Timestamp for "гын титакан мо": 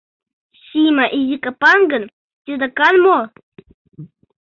1.91-3.17